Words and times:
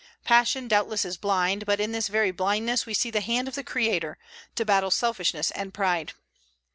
Passion, 0.23 0.67
doubtless, 0.67 1.05
is 1.05 1.15
blind; 1.15 1.67
but 1.67 1.79
in 1.79 1.91
this 1.91 2.07
very 2.07 2.31
blindness 2.31 2.87
we 2.87 2.93
see 2.95 3.11
the 3.11 3.21
hand 3.21 3.47
of 3.47 3.53
the 3.53 3.63
Creator, 3.63 4.17
to 4.55 4.65
baffle 4.65 4.89
selfishness 4.89 5.51
and 5.51 5.75
pride. 5.75 6.13